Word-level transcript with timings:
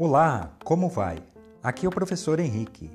Olá, 0.00 0.52
como 0.62 0.88
vai? 0.88 1.18
Aqui 1.60 1.84
é 1.84 1.88
o 1.88 1.92
professor 1.92 2.38
Henrique. 2.38 2.88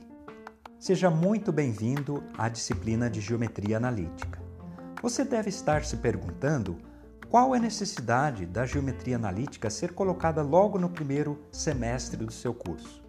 Seja 0.79 1.09
muito 1.09 1.51
bem-vindo 1.51 2.23
à 2.37 2.47
disciplina 2.47 3.09
de 3.09 3.19
Geometria 3.19 3.75
Analítica. 3.75 4.41
Você 5.01 5.25
deve 5.25 5.49
estar 5.49 5.83
se 5.83 5.97
perguntando 5.97 6.77
qual 7.29 7.53
é 7.53 7.57
a 7.57 7.61
necessidade 7.61 8.45
da 8.45 8.65
geometria 8.65 9.17
analítica 9.17 9.69
ser 9.69 9.91
colocada 9.91 10.41
logo 10.41 10.79
no 10.79 10.89
primeiro 10.89 11.37
semestre 11.51 12.15
do 12.25 12.31
seu 12.31 12.53
curso. 12.53 13.03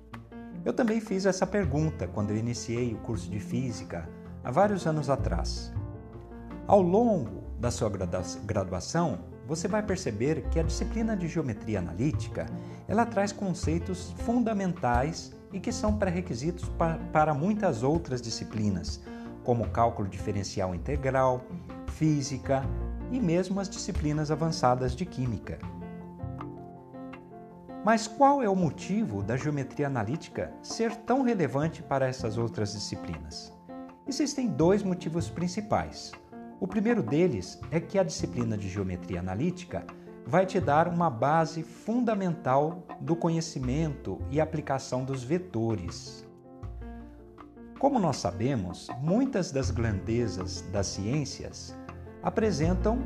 Eu 0.64 0.72
também 0.72 1.00
fiz 1.00 1.24
essa 1.24 1.46
pergunta 1.46 2.08
quando 2.08 2.30
eu 2.30 2.36
iniciei 2.36 2.94
o 2.94 2.98
curso 2.98 3.30
de 3.30 3.38
Física 3.38 4.08
há 4.42 4.50
vários 4.50 4.88
anos 4.88 5.08
atrás. 5.08 5.72
Ao 6.66 6.82
longo 6.82 7.44
da 7.60 7.70
sua 7.70 7.88
graduação, 8.44 9.20
você 9.46 9.68
vai 9.68 9.82
perceber 9.82 10.42
que 10.50 10.58
a 10.58 10.62
disciplina 10.62 11.16
de 11.16 11.28
geometria 11.28 11.78
analítica 11.78 12.46
ela 12.88 13.04
traz 13.04 13.32
conceitos 13.32 14.12
fundamentais 14.18 15.32
e 15.52 15.60
que 15.60 15.70
são 15.70 15.96
pré-requisitos 15.96 16.70
para 17.12 17.34
muitas 17.34 17.82
outras 17.82 18.20
disciplinas, 18.20 19.00
como 19.44 19.68
cálculo 19.68 20.08
diferencial 20.08 20.74
integral, 20.74 21.44
física 21.86 22.64
e 23.12 23.20
mesmo 23.20 23.60
as 23.60 23.68
disciplinas 23.68 24.30
avançadas 24.30 24.96
de 24.96 25.04
química. 25.04 25.58
Mas 27.84 28.08
qual 28.08 28.42
é 28.42 28.48
o 28.48 28.56
motivo 28.56 29.22
da 29.22 29.36
geometria 29.36 29.86
analítica 29.86 30.50
ser 30.62 30.96
tão 30.96 31.22
relevante 31.22 31.82
para 31.82 32.06
essas 32.08 32.38
outras 32.38 32.72
disciplinas? 32.72 33.52
Existem 34.06 34.48
dois 34.48 34.82
motivos 34.82 35.28
principais. 35.28 36.12
O 36.60 36.68
primeiro 36.68 37.02
deles 37.02 37.60
é 37.70 37.80
que 37.80 37.98
a 37.98 38.04
disciplina 38.04 38.56
de 38.56 38.68
geometria 38.68 39.18
analítica 39.18 39.84
vai 40.26 40.46
te 40.46 40.60
dar 40.60 40.88
uma 40.88 41.10
base 41.10 41.62
fundamental 41.62 42.86
do 43.00 43.16
conhecimento 43.16 44.20
e 44.30 44.40
aplicação 44.40 45.04
dos 45.04 45.22
vetores. 45.22 46.26
Como 47.78 47.98
nós 47.98 48.16
sabemos, 48.16 48.88
muitas 49.00 49.50
das 49.50 49.70
grandezas 49.70 50.62
das 50.72 50.86
ciências 50.86 51.76
apresentam 52.22 52.98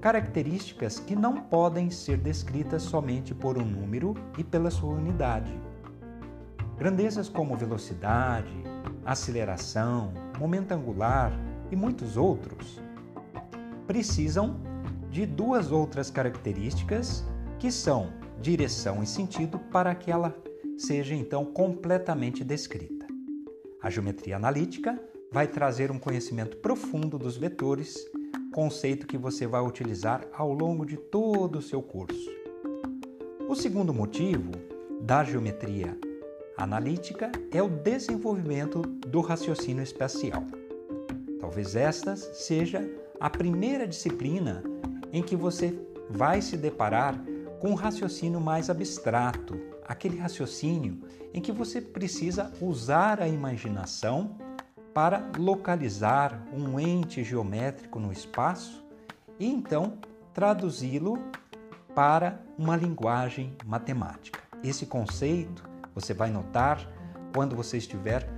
características 0.00 1.00
que 1.00 1.16
não 1.16 1.36
podem 1.36 1.90
ser 1.90 2.18
descritas 2.18 2.82
somente 2.82 3.34
por 3.34 3.58
um 3.58 3.64
número 3.64 4.14
e 4.38 4.44
pela 4.44 4.70
sua 4.70 4.94
unidade. 4.94 5.58
Grandezas 6.78 7.28
como 7.28 7.56
velocidade, 7.56 8.54
aceleração, 9.04 10.12
momento 10.38 10.72
angular 10.72 11.32
e 11.70 11.76
muitos 11.76 12.16
outros 12.16 12.80
precisam 13.90 14.60
de 15.10 15.26
duas 15.26 15.72
outras 15.72 16.12
características 16.12 17.24
que 17.58 17.72
são 17.72 18.12
direção 18.40 19.02
e 19.02 19.06
sentido 19.06 19.58
para 19.58 19.92
que 19.96 20.12
ela 20.12 20.32
seja 20.78 21.12
então 21.12 21.44
completamente 21.44 22.44
descrita. 22.44 23.04
A 23.82 23.90
geometria 23.90 24.36
analítica 24.36 24.96
vai 25.32 25.48
trazer 25.48 25.90
um 25.90 25.98
conhecimento 25.98 26.56
profundo 26.58 27.18
dos 27.18 27.36
vetores, 27.36 27.98
conceito 28.52 29.08
que 29.08 29.18
você 29.18 29.44
vai 29.44 29.60
utilizar 29.60 30.24
ao 30.34 30.52
longo 30.52 30.86
de 30.86 30.96
todo 30.96 31.58
o 31.58 31.62
seu 31.62 31.82
curso. 31.82 32.30
O 33.48 33.56
segundo 33.56 33.92
motivo 33.92 34.52
da 35.00 35.24
geometria 35.24 35.98
analítica 36.56 37.32
é 37.50 37.60
o 37.60 37.68
desenvolvimento 37.68 38.82
do 38.82 39.20
raciocínio 39.20 39.82
espacial. 39.82 40.44
Talvez 41.40 41.74
esta 41.74 42.14
seja 42.14 42.88
a 43.20 43.28
primeira 43.28 43.86
disciplina 43.86 44.62
em 45.12 45.22
que 45.22 45.36
você 45.36 45.78
vai 46.08 46.40
se 46.40 46.56
deparar 46.56 47.22
com 47.60 47.72
um 47.72 47.74
raciocínio 47.74 48.40
mais 48.40 48.70
abstrato, 48.70 49.60
aquele 49.86 50.16
raciocínio 50.18 51.02
em 51.34 51.40
que 51.40 51.52
você 51.52 51.82
precisa 51.82 52.50
usar 52.62 53.20
a 53.20 53.28
imaginação 53.28 54.38
para 54.94 55.30
localizar 55.38 56.42
um 56.52 56.80
ente 56.80 57.22
geométrico 57.22 58.00
no 58.00 58.10
espaço 58.10 58.82
e 59.38 59.46
então 59.46 59.98
traduzi-lo 60.32 61.18
para 61.94 62.40
uma 62.56 62.76
linguagem 62.76 63.54
matemática. 63.66 64.40
Esse 64.64 64.86
conceito 64.86 65.68
você 65.94 66.14
vai 66.14 66.30
notar 66.30 66.90
quando 67.34 67.54
você 67.54 67.76
estiver 67.76 68.28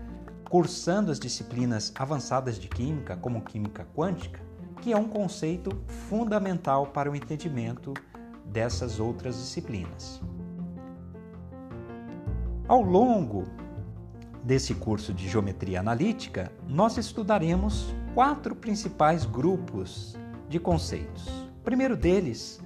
cursando 0.51 1.13
as 1.13 1.21
disciplinas 1.21 1.93
avançadas 1.97 2.59
de 2.59 2.69
química, 2.69 3.17
como 3.17 3.41
química 3.43 3.87
quântica, 3.95 4.41
que 4.83 4.93
é 4.93 4.97
um 4.97 5.09
conceito 5.09 5.71
fundamental 6.09 6.89
para 6.89 7.09
o 7.09 7.15
entendimento 7.15 7.95
dessas 8.45 8.99
outras 8.99 9.37
disciplinas. 9.37 10.21
Ao 12.67 12.83
longo 12.83 13.45
desse 14.43 14.75
curso 14.75 15.15
de 15.15 15.29
geometria 15.29 15.79
analítica, 15.79 16.51
nós 16.69 16.99
estudaremos 16.99 17.95
quatro 18.13 18.57
principais 18.57 19.25
grupos 19.25 20.19
de 20.49 20.59
conceitos. 20.59 21.29
O 21.29 21.63
primeiro 21.63 21.97
deles 21.97 22.61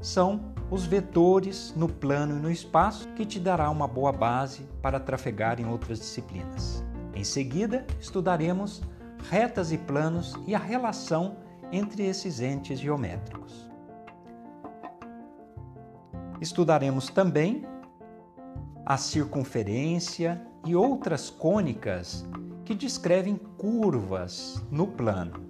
são 0.00 0.40
os 0.70 0.86
vetores 0.86 1.74
no 1.76 1.88
plano 1.88 2.38
e 2.38 2.40
no 2.40 2.50
espaço, 2.50 3.08
que 3.08 3.26
te 3.26 3.38
dará 3.38 3.68
uma 3.68 3.86
boa 3.86 4.12
base 4.12 4.62
para 4.80 4.98
trafegar 4.98 5.60
em 5.60 5.66
outras 5.66 5.98
disciplinas. 5.98 6.82
Em 7.14 7.24
seguida, 7.24 7.86
estudaremos 8.00 8.80
retas 9.30 9.70
e 9.70 9.76
planos 9.76 10.34
e 10.46 10.54
a 10.54 10.58
relação 10.58 11.36
entre 11.72 12.06
esses 12.06 12.40
entes 12.40 12.78
geométricos. 12.78 13.68
Estudaremos 16.40 17.08
também 17.08 17.66
a 18.86 18.96
circunferência 18.96 20.40
e 20.66 20.74
outras 20.74 21.28
cônicas 21.30 22.26
que 22.64 22.74
descrevem 22.74 23.36
curvas 23.36 24.64
no 24.70 24.86
plano. 24.86 25.46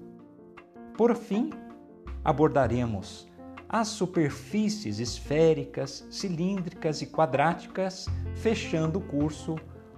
Por 0.96 1.14
fim, 1.14 1.50
abordaremos 2.24 3.28
as 3.68 3.88
superfícies 3.88 4.98
esféricas, 4.98 6.06
cilíndricas 6.10 7.02
e 7.02 7.06
quadráticas, 7.06 8.06
fechando 8.36 8.98
o 8.98 9.02
curso 9.02 9.56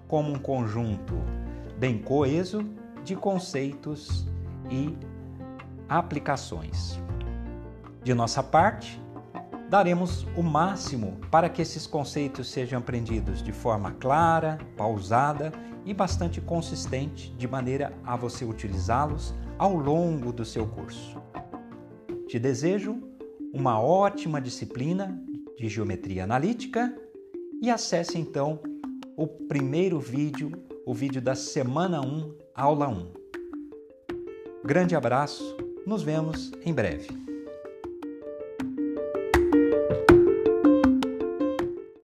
como 0.08 0.32
um 0.32 0.38
conjunto 0.38 1.14
bem 1.78 1.98
coeso 2.02 2.64
de 3.04 3.14
conceitos 3.14 4.26
e 4.68 4.96
aplicações. 5.90 7.00
De 8.04 8.14
nossa 8.14 8.44
parte, 8.44 9.02
daremos 9.68 10.24
o 10.36 10.42
máximo 10.42 11.18
para 11.32 11.48
que 11.48 11.60
esses 11.60 11.84
conceitos 11.84 12.48
sejam 12.48 12.78
aprendidos 12.78 13.42
de 13.42 13.52
forma 13.52 13.90
clara, 13.92 14.56
pausada 14.76 15.52
e 15.84 15.92
bastante 15.92 16.40
consistente, 16.40 17.34
de 17.34 17.48
maneira 17.48 17.92
a 18.04 18.14
você 18.14 18.44
utilizá-los 18.44 19.34
ao 19.58 19.74
longo 19.74 20.32
do 20.32 20.44
seu 20.44 20.64
curso. 20.66 21.20
Te 22.28 22.38
desejo 22.38 23.02
uma 23.52 23.80
ótima 23.80 24.40
disciplina 24.40 25.20
de 25.58 25.68
geometria 25.68 26.22
analítica 26.22 26.94
e 27.60 27.68
acesse 27.68 28.16
então 28.16 28.60
o 29.16 29.26
primeiro 29.26 29.98
vídeo, 29.98 30.52
o 30.86 30.94
vídeo 30.94 31.20
da 31.20 31.34
semana 31.34 32.00
1, 32.00 32.38
aula 32.54 32.88
1. 32.88 33.12
Grande 34.64 34.94
abraço 34.94 35.69
nos 35.90 36.04
vemos 36.04 36.52
em 36.64 36.72
breve. 36.72 37.29